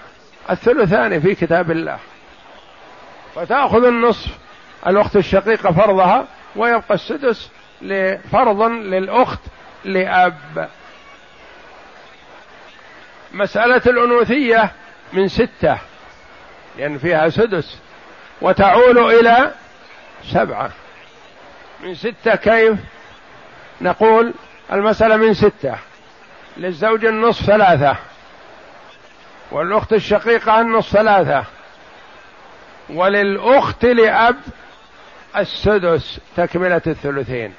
الثلثان 0.50 1.20
في 1.20 1.36
كتاب 1.36 1.72
الله. 1.72 1.98
فتاخذ 3.36 3.86
النصف 3.86 4.38
الأخت 4.88 5.16
الشقيقة 5.16 5.72
فرضها 5.72 6.26
ويبقى 6.56 6.94
السدس 6.94 7.50
لفرض 7.82 8.62
للأخت 8.64 9.40
لأب. 9.86 10.70
مسألة 13.32 13.82
الأنوثية 13.86 14.72
من 15.14 15.28
ستة 15.28 15.78
لأن 16.78 16.98
فيها 16.98 17.30
سدس 17.30 17.78
وتعول 18.42 18.98
إلى 18.98 19.52
سبعة. 20.32 20.72
من 21.84 21.96
ستة 21.96 22.36
كيف؟ 22.36 22.80
نقول 23.82 24.34
المسألة 24.72 25.18
من 25.18 25.34
ستة. 25.34 25.76
للزوج 26.58 27.06
النصف 27.06 27.46
ثلاثة 27.46 27.96
والأخت 29.52 29.94
الشقيقة 29.94 30.62
النصف 30.62 30.92
ثلاثة 30.92 31.44
وللأخت 32.90 33.86
لأب 33.86 34.36
السدس 35.38 36.20
تكملة 36.38 36.82
الثلثين. 36.88 37.54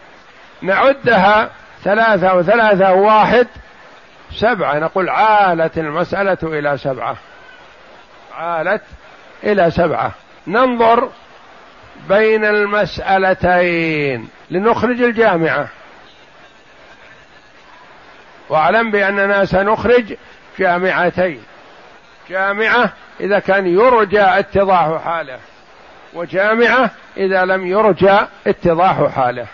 نعدها 0.63 1.51
ثلاثة 1.85 2.35
وثلاثة 2.35 2.93
واحد 2.93 3.47
سبعة 4.33 4.79
نقول 4.79 5.09
عالت 5.09 5.79
المسألة 5.79 6.39
إلى 6.43 6.79
سبعة. 6.79 7.17
عالت 8.35 8.83
إلى 9.45 9.71
سبعة. 9.71 10.13
ننظر 10.47 11.11
بين 12.09 12.45
المسألتين 12.45 14.29
لنخرج 14.51 15.03
الجامعة. 15.03 15.69
واعلم 18.49 18.91
بأننا 18.91 19.45
سنخرج 19.45 20.17
جامعتين. 20.59 21.43
جامعة 22.29 22.93
إذا 23.21 23.39
كان 23.39 23.67
يرجى 23.67 24.23
اتضاح 24.23 25.05
حاله 25.05 25.39
وجامعة 26.15 26.91
إذا 27.17 27.45
لم 27.45 27.67
يرجى 27.67 28.19
اتضاح 28.47 29.15
حاله. 29.15 29.47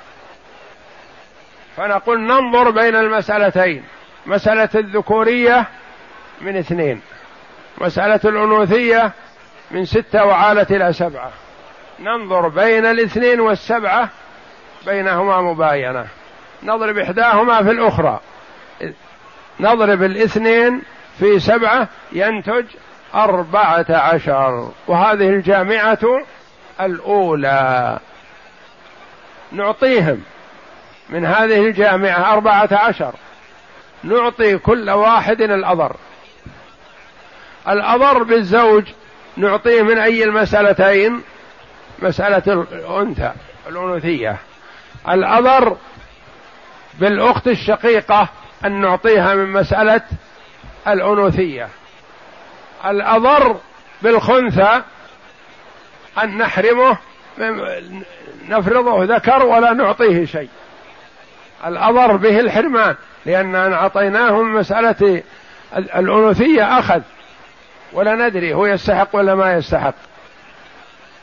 فنقول 1.77 2.21
ننظر 2.21 2.71
بين 2.71 2.97
المسألتين. 2.97 3.85
مسألة 4.27 4.69
الذكورية 4.75 5.67
من 6.41 6.57
اثنين. 6.57 7.01
مسألة 7.79 8.21
الأنوثية 8.25 9.13
من 9.71 9.85
ستة 9.85 10.25
وعالت 10.25 10.71
إلى 10.73 10.93
سبعة. 10.93 11.31
ننظر 12.01 12.49
بين 12.49 12.87
الاثنين 12.87 13.41
والسبعة 13.41 14.09
بينهما 14.87 15.41
مباينة. 15.41 16.07
نضرب 16.63 16.99
إحداهما 16.99 17.63
في 17.63 17.71
الأخرى. 17.71 18.21
نضرب 19.61 20.03
الاثنين 20.03 20.83
في 21.19 21.41
سبعة 21.41 21.89
ينتج 22.13 22.65
أربعة 23.15 23.87
عشر. 23.91 24.71
وهذه 24.87 25.29
الجامعة 25.29 25.99
الأولى. 26.81 27.99
نعطيهم 29.53 30.23
من 31.11 31.27
هذه 31.27 31.67
الجامعة 31.67 32.33
أربعة 32.33 32.69
عشر. 32.73 33.15
نعطي 34.03 34.59
كل 34.59 34.91
واحد 34.91 35.41
الأضر. 35.41 35.97
الأضر 37.69 38.23
بالزوج 38.23 38.85
نعطيه 39.37 39.83
من 39.83 39.99
أي 39.99 40.25
المسألتين؟ 40.25 41.23
مسألة 41.99 42.67
الأنثى 42.73 43.33
الأنوثية. 43.69 44.37
الأضر 45.09 45.77
بالأخت 46.99 47.49
الشقيقة 47.49 48.29
أن 48.65 48.81
نعطيها 48.81 49.35
من 49.35 49.53
مسألة 49.53 50.03
الأنوثية. 50.89 51.69
الأضر 52.85 53.57
بالخنثى 54.03 54.83
أن 56.23 56.39
نحرمه 56.39 56.99
نفرضه 58.49 59.05
ذكر 59.17 59.47
ولا 59.47 59.73
نعطيه 59.73 60.25
شيء. 60.25 60.49
الأضر 61.67 62.17
به 62.17 62.41
الحرمان. 62.41 62.95
لأننا 63.27 63.75
أعطيناه 63.75 64.43
من 64.43 64.53
مسألة 64.53 65.23
الأنوثية 65.77 66.79
أخذ 66.79 67.01
ولا 67.93 68.15
ندري 68.15 68.55
هو 68.55 68.67
يستحق 68.67 69.09
ولا 69.13 69.35
ما 69.35 69.53
يستحق. 69.53 69.95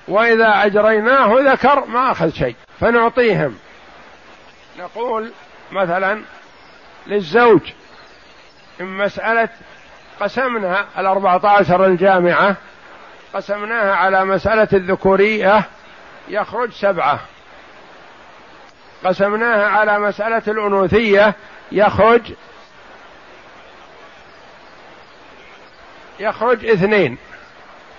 وإذا 0.07 0.65
أجريناه 0.65 1.35
ذكر 1.51 1.85
ما 1.85 2.11
أخذ 2.11 2.29
شيء 2.29 2.55
فنعطيهم. 2.79 3.57
نقول 4.79 5.31
مثلا 5.71 6.21
للزوج 7.07 7.61
من 8.79 8.97
مسألة 8.97 9.49
قسمنا 10.19 10.85
الأربعة 10.97 11.41
عشر 11.43 11.85
الجامعة 11.85 12.55
قسمناها 13.33 13.95
على 13.95 14.25
مسألة 14.25 14.67
الذكورية 14.73 15.63
يخرج 16.29 16.71
سبعة. 16.71 17.19
قسمناها 19.05 19.67
على 19.67 19.99
مسألة 19.99 20.43
الأنوثية 20.47 21.35
يخرج 21.71 22.33
يخرج 26.19 26.65
اثنين 26.65 27.17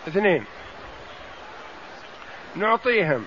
اثنين 0.09 0.45
نعطيهم 2.57 3.27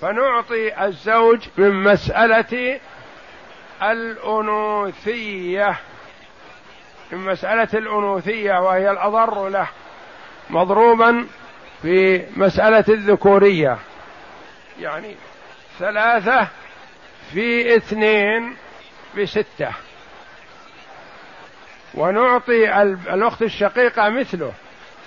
فنعطي 0.00 0.84
الزوج 0.84 1.48
من 1.56 1.82
مسألة 1.82 2.80
الأنوثية 3.82 5.76
من 7.12 7.18
مسألة 7.18 7.68
الأنوثية 7.74 8.52
وهي 8.60 8.90
الأضر 8.90 9.48
له 9.48 9.68
مضروبا 10.50 11.26
في 11.82 12.26
مسألة 12.36 12.84
الذكورية. 12.88 13.78
يعني 14.80 15.16
ثلاثة 15.78 16.48
في 17.32 17.76
اثنين 17.76 18.56
بستة. 19.16 19.70
ونعطي 21.94 22.82
الأخت 22.82 23.42
الشقيقة 23.42 24.08
مثله. 24.08 24.52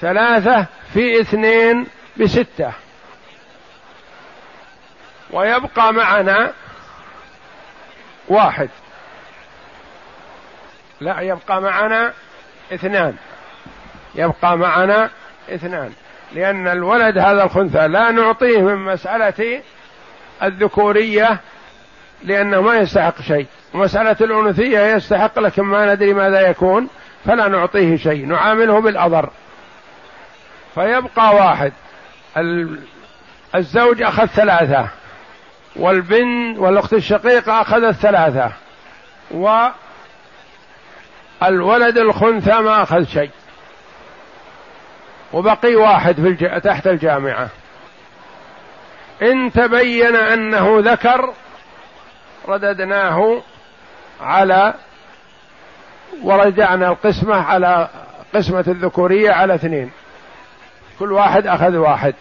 ثلاثة 0.02 0.66
في 0.94 1.22
اثنين 1.22 1.88
بستة. 2.18 2.72
ويبقى 5.32 5.94
معنا 5.94 6.54
واحد. 8.28 8.70
لا 11.02 11.22
يبقى 11.22 11.62
معنا 11.62 12.14
اثنان. 12.74 13.16
يبقى 14.16 14.58
معنا 14.58 15.10
اثنان. 15.50 15.94
لأن 16.32 16.68
الولد 16.68 17.18
هذا 17.18 17.44
الخنثى 17.44 17.88
لا 17.88 18.12
نعطيه 18.12 18.62
من 18.62 18.76
مسألة 18.76 19.62
الذكورية 20.44 21.40
لأنه 22.24 22.62
ما 22.62 22.78
يستحق 22.78 23.22
شيء. 23.22 23.48
ومسألة 23.74 24.16
الأنوثية 24.22 24.96
يستحق 24.96 25.40
لكن 25.40 25.64
ما 25.64 25.94
ندري 25.94 26.14
ماذا 26.14 26.50
يكون 26.50 26.88
فلا 27.26 27.48
نعطيه 27.48 27.96
شيء. 27.96 28.26
نعامله 28.26 28.82
بالأضر. 28.82 29.30
فيبقى 30.76 31.36
واحد. 31.36 31.74
الزوج 33.56 34.02
أخذ 34.02 34.26
ثلاثة. 34.26 34.88
والبنت 35.76 36.60
والأخت 36.60 36.94
الشقيقة 36.94 37.62
أخذت 37.62 37.96
ثلاثة. 37.96 38.52
والولد 41.42 41.98
الخنثى 41.98 42.60
ما 42.62 42.84
أخذ 42.84 43.04
شيء. 43.04 43.32
وبقي 45.34 45.76
واحد 45.76 46.16
في 46.16 46.28
الج... 46.28 46.62
تحت 46.62 46.88
الجامعة. 46.88 47.50
إن 49.22 49.52
تبين 49.52 50.16
أنه 50.16 50.80
ذكر 50.80 51.34
رددناه 52.48 53.42
على 54.22 54.74
ورجعنا 56.24 56.88
القسمة 56.88 57.36
على 57.36 57.90
قسمة 58.36 58.64
الذكورية 58.68 59.32
على 59.32 59.56
اثنين. 59.56 59.92
كل 61.00 61.12
واحد 61.12 61.48
أخذ 61.48 61.76
واحد. 61.76 62.16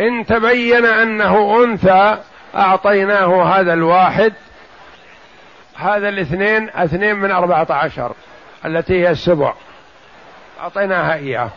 إن 0.00 0.26
تبين 0.26 0.84
أنه 0.84 1.64
أنثى 1.64 2.18
أعطيناه 2.54 3.58
هذا 3.58 3.72
الواحد 3.72 4.32
هذا 5.76 6.08
الاثنين 6.08 6.70
اثنين 6.74 7.16
من 7.16 7.30
أربعة 7.30 7.66
عشر 7.70 8.12
التي 8.64 9.02
هي 9.02 9.10
السبع. 9.10 9.54
أعطيناها 10.60 11.14
إياه. 11.14 11.50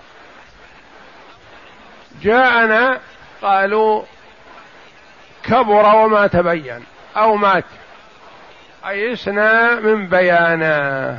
جاءنا 2.22 3.00
قالوا 3.42 4.04
كبر 5.44 5.96
وما 5.96 6.28
تبين. 6.28 6.84
أو 7.18 7.36
مات. 7.36 7.66
أيسنا 8.88 9.80
من 9.80 10.08
بيانا. 10.08 11.18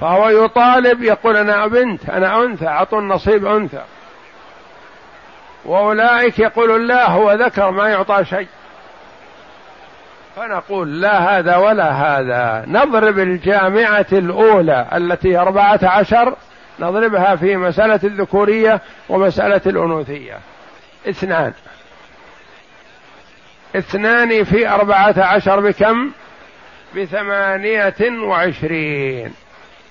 فهو 0.00 0.28
يطالب 0.28 1.02
يقول 1.02 1.36
أنا 1.36 1.66
بنت 1.66 2.10
أنا 2.10 2.44
أنثى 2.44 2.66
أعطوا 2.66 3.00
النصيب 3.00 3.46
أنثى. 3.46 3.82
وأولئك 5.64 6.38
يقولون 6.38 6.86
لا 6.86 7.10
هو 7.10 7.32
ذكر 7.32 7.70
ما 7.70 7.88
يعطى 7.88 8.24
شيء. 8.24 8.48
فنقول 10.36 11.00
لا 11.00 11.38
هذا 11.38 11.56
ولا 11.56 11.90
هذا. 11.90 12.64
نضرب 12.66 13.18
الجامعة 13.18 14.06
الأولى 14.12 14.86
التي 14.92 15.38
أربعة 15.38 15.80
عشر 15.82 16.36
نضربها 16.80 17.36
في 17.36 17.56
مسألة 17.56 18.00
الذكورية 18.04 18.80
ومسألة 19.08 19.60
الأنوثية. 19.66 20.38
اثنان. 21.08 21.52
اثنان 23.78 24.44
في 24.44 24.68
أربعة 24.68 25.14
عشر 25.18 25.60
بكم؟ 25.60 26.10
بثمانية 26.96 28.20
وعشرين. 28.22 29.34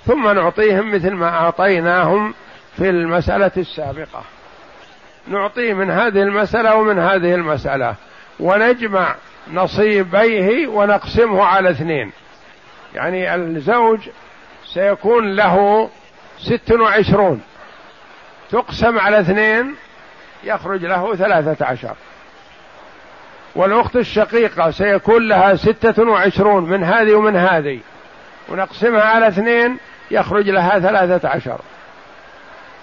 ثم 0.06 0.30
نعطيهم 0.30 0.95
مثل 0.95 1.12
ما 1.12 1.30
أعطيناهم 1.30 2.34
في 2.78 2.89
المسألة 2.89 3.52
السابقة. 3.58 4.24
نعطيه 5.28 5.74
من 5.74 5.91
هذه 5.91 6.21
المسألة 6.21 6.76
ومن 6.76 7.00
هذه 7.00 7.36
المسألة. 7.36 7.95
ونجمع 8.39 9.15
نصيبيه 9.54 10.67
ونقسمه 10.67 11.43
على 11.43 11.69
اثنين. 11.69 12.12
يعني 12.95 13.36
الزوج 13.36 14.00
سيكون 14.74 15.36
له 15.36 15.89
ست 16.39 16.71
وعشرون. 16.71 17.41
تقسم 18.52 19.00
على 19.00 19.19
اثنين 19.19 19.76
يخرج 20.43 20.86
له 20.86 21.15
ثلاثة 21.15 21.65
عشر. 21.65 21.95
والأخت 23.56 23.96
الشقيقة 23.96 24.72
سيكون 24.72 25.28
لها 25.28 25.56
ستة 25.56 26.04
وعشرون 26.04 26.70
من 26.70 26.84
هذه 26.84 27.13
ومن 27.13 27.36
هذه. 27.36 27.80
ونقسمها 28.50 29.02
على 29.02 29.28
اثنين 29.28 29.78
يخرج 30.12 30.50
لها 30.50 30.80
ثلاثة 30.80 31.30
عشر. 31.30 31.60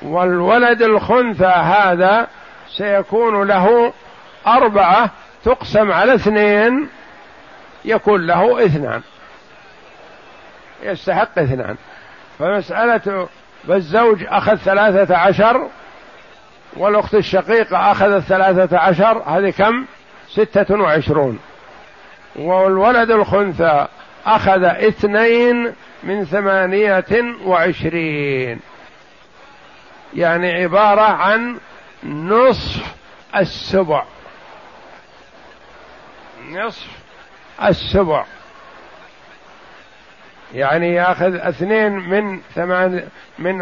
والولد 0.03 0.83
الخنثى 0.83 1.45
هذا 1.45 2.27
سيكون 2.69 3.49
له 3.49 3.93
أربعة 4.47 5.11
تقسم 5.45 5.93
على 5.93 6.15
اثنين 6.15 6.89
يكون 7.85 8.27
له 8.27 8.67
اثنان. 8.67 9.03
يستحق 10.83 11.39
اثنان. 11.39 11.77
فمسألة 12.39 13.29
فالزوج 13.69 14.25
أخذ 14.29 14.57
ثلاثة 14.57 15.17
عشر 15.17 15.69
والأخت 16.77 17.15
الشقيقة 17.15 17.93
أخذت 17.93 18.25
ثلاثة 18.25 18.79
عشر 18.79 19.23
هذه 19.27 19.51
كم؟ 19.51 19.87
ستة 20.35 20.81
وعشرون. 20.81 21.39
والولد 22.37 23.11
الخنثى 23.11 23.87
أخذ 24.27 24.65
اثنين 24.65 25.73
من 26.03 26.25
ثمانية 26.25 27.35
وعشرين. 27.45 28.61
يعني 30.15 30.63
عبارة 30.63 31.01
عن 31.01 31.59
نصف 32.05 32.95
السبع. 33.37 34.03
نصف 36.51 36.89
السبع. 37.65 38.25
يعني 40.55 40.95
يأخذ 40.95 41.35
اثنين 41.35 41.93
من 41.93 42.41
ثمان 42.55 43.09
من 43.39 43.59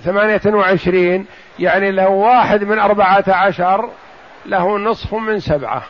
ثمانية 0.00 0.40
وعشرين. 0.46 1.26
يعني 1.58 1.90
له 1.90 2.08
واحد 2.08 2.64
من 2.64 2.78
أربعة 2.78 3.24
عشر 3.28 3.90
له 4.46 4.78
نصف 4.78 5.14
من 5.14 5.40
سبعة 5.40 5.82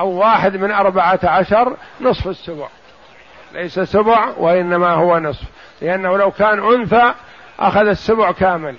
أو 0.00 0.08
واحد 0.08 0.56
من 0.56 0.72
أربعة 0.72 1.20
عشر 1.24 1.76
نصف 2.00 2.28
السبع. 2.28 2.68
ليس 3.52 3.80
سبع 3.80 4.28
وإنما 4.36 4.90
هو 4.90 5.18
نصف. 5.18 5.44
لأنه 5.80 6.18
لو 6.18 6.30
كان 6.30 6.74
أنثى 6.74 7.14
أخذ 7.58 7.86
السبع 7.86 8.32
كامل. 8.32 8.76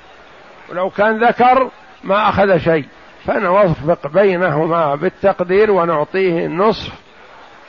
ولو 0.69 0.89
كان 0.89 1.23
ذكر 1.23 1.69
ما 2.03 2.29
أخذ 2.29 2.57
شيء. 2.57 2.85
فنوفق 3.25 4.07
بينهما 4.07 4.95
بالتقدير 4.95 5.71
ونعطيه 5.71 6.47
نصف 6.47 6.93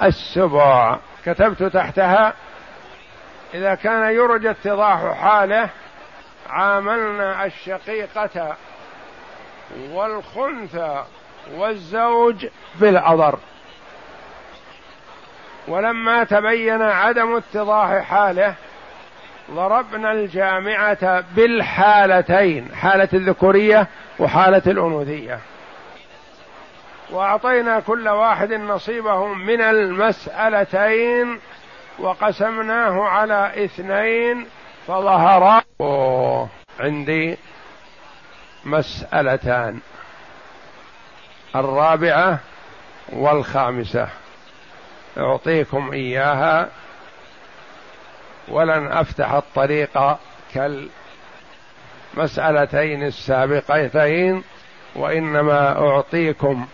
السبع. 0.03 0.99
كتبت 1.25 1.63
تحتها 1.63 2.35
إذا 3.55 3.75
كان 3.75 4.15
يرجى 4.15 4.51
اتضاح 4.51 5.13
حاله 5.21 5.69
عاملنا 6.51 7.45
الشقيقة 7.47 8.57
والخنثى 9.93 11.05
والزوج 11.57 12.47
بالأضر. 12.81 13.39
ولما 15.69 16.25
تبين 16.25 16.83
عدم 16.83 17.37
اتضاح 17.37 18.03
حاله 18.03 18.55
ضربنا 19.51 20.13
الجامعة 20.13 21.25
بالحالتين 21.37 22.75
حالة 22.75 23.09
الذكورية 23.13 23.87
وحالة 24.19 24.63
الأنوثية. 24.67 25.41
وأعطينا 27.11 27.81
كل 27.81 28.09
واحد 28.09 28.53
نصيبه 28.53 29.27
من 29.27 29.61
المسألتين 29.61 31.39
وقسمناه 31.99 33.03
على 33.03 33.65
اثنين 33.65 34.47
فظهر 34.87 35.63
عندي 36.81 37.39
مسألتان. 38.71 39.81
الرابعة 41.57 42.39
والخامسة. 43.13 44.09
أعطيكم 45.19 45.93
إياها. 45.93 46.69
ولن 48.49 48.87
أفتح 48.93 49.33
الطريق 49.33 50.17
كالمسألتين 52.15 53.03
السابقتين 53.03 54.43
وإنما 54.95 55.79
أعطيكم 55.79 56.67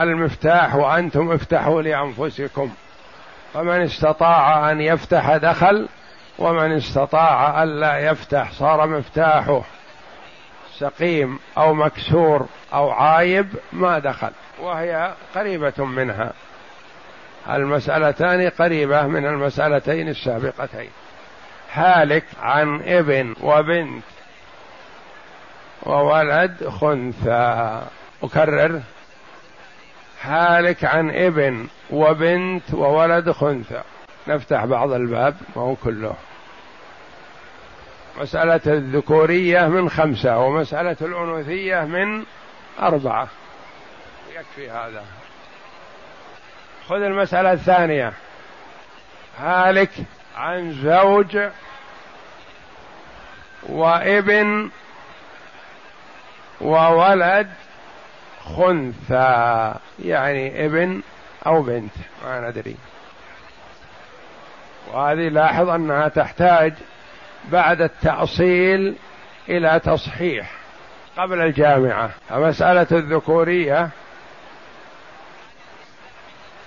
المفتاح 0.00 0.74
وأنتم 0.74 1.32
افتحوا 1.32 1.82
لأنفسكم. 1.82 2.70
فمن 3.54 3.80
استطاع 3.82 4.70
أن 4.70 4.80
يفتح 4.80 5.36
دخل 5.36 5.88
ومن 6.38 6.72
استطاع 6.72 7.62
ألا 7.62 7.98
يفتح 7.98 8.52
صار 8.52 8.86
مفتاحه. 8.86 9.62
سقيم 10.80 11.38
أو 11.58 11.74
مكسور 11.74 12.46
أو 12.72 12.90
عايب 12.90 13.48
ما 13.72 13.98
دخل 13.98 14.30
وهي 14.60 15.14
قريبة 15.34 15.84
منها. 15.84 16.32
المسألتان 17.50 18.48
قريبة 18.48 19.06
من 19.06 19.26
المسألتين 19.26 20.08
السابقتين. 20.08 20.90
هالك 21.72 22.24
عن 22.42 22.82
ابن 22.82 23.34
وبنت 23.40 24.04
وولد 25.82 26.68
خنثى. 26.68 27.82
أكرر. 28.22 28.80
هالك 30.22 30.84
عن 30.84 31.10
ابن 31.10 31.66
وبنت 31.90 32.74
وولد 32.74 33.30
خنثى. 33.30 33.82
نفتح 34.28 34.64
بعض 34.64 34.92
الباب 34.92 35.36
وهو 35.54 35.74
كله. 35.74 36.14
مسألة 38.18 38.60
الذكورية 38.66 39.68
من 39.68 39.90
خمسة 39.90 40.38
ومسألة 40.38 40.96
الأنوثية 41.00 41.80
من 41.80 42.24
أربعة. 42.80 43.28
يكفي 44.34 44.70
هذا. 44.70 45.04
خذ 46.88 47.02
المسألة 47.02 47.52
الثانية. 47.52 48.12
هالك 49.38 49.90
عن 50.36 50.72
زوج 50.72 51.38
وابن 53.62 54.70
وولد 56.60 57.50
خنثى 58.44 59.74
يعني 59.98 60.66
ابن 60.66 61.02
أو 61.46 61.62
بنت 61.62 61.92
ما 62.24 62.50
ندري. 62.50 62.76
وهذه 64.92 65.28
لاحظ 65.28 65.68
أنها 65.68 66.08
تحتاج 66.08 66.74
بعد 67.48 67.80
التأصيل 67.80 68.96
إلى 69.48 69.80
تصحيح 69.84 70.50
قبل 71.16 71.40
الجامعة. 71.40 72.10
فمسألة 72.28 72.86
الذكورية 72.92 73.88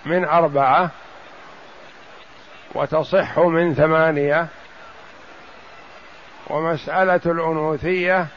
من 0.05 0.25
أربعة 0.25 0.89
وتصح 2.75 3.39
من 3.39 3.73
ثمانية 3.73 4.47
ومسألة 6.49 7.21
الأنوثية 7.25 8.27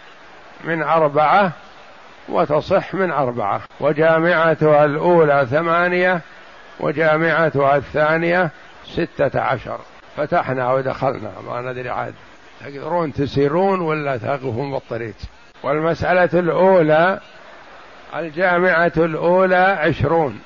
من 0.64 0.82
أربعة 0.82 1.52
وتصح 2.28 2.94
من 2.94 3.10
أربعة. 3.10 3.60
وجامعتها 3.80 4.84
الأولى 4.84 5.46
ثمانية 5.50 6.20
وجامعتها 6.80 7.76
الثانية 7.76 8.50
ستة 8.84 9.40
عشر. 9.40 9.78
فتحنا 10.16 10.72
ودخلنا 10.72 11.32
ما 11.46 11.60
ندري 11.60 11.88
عاد. 11.90 12.14
تقدرون 12.60 13.12
تسيرون 13.12 13.80
ولا 13.80 14.16
تقفون 14.16 14.72
بالطريق؟ 14.72 15.14
والمسألة 15.62 16.40
الأولى 16.40 17.20
الجامعة 18.16 18.92
الأولى 18.96 19.78
عشرون 19.80 20.40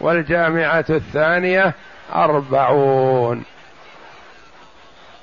والجامعة 0.00 0.84
الثانية 0.90 1.74
أربعون. 2.14 3.44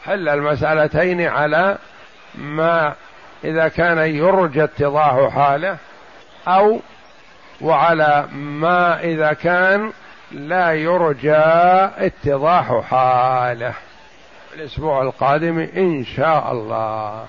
حل 0.05 0.29
المسألتين 0.29 1.27
على 1.27 1.77
ما 2.35 2.93
إذا 3.43 3.67
كان 3.67 3.97
يرجى 3.97 4.63
اتضاح 4.63 5.33
حاله 5.33 5.77
أو 6.47 6.79
وعلى 7.61 8.27
ما 8.33 8.99
إذا 9.03 9.33
كان 9.33 9.91
لا 10.31 10.73
يرجى 10.73 11.35
اتضاح 12.05 12.81
حاله 12.83 13.73
الأسبوع 14.53 15.01
القادم 15.01 15.59
إن 15.59 16.05
شاء 16.05 16.51
الله. 16.51 17.27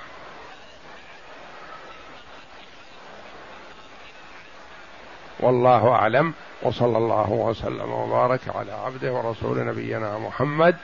والله 5.41 5.89
أعلم 5.89 6.35
وصلى 6.63 6.99
الله 6.99 7.31
وسلم 7.31 7.93
وبارك 7.93 8.41
على 8.55 8.73
عبده 8.73 9.13
ورسول 9.13 9.67
نبينا 9.67 10.19
محمد 10.19 10.77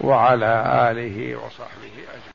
وعلى 0.00 0.88
آله 0.90 1.36
وصحبه 1.36 1.92
أجمعين. 1.92 2.22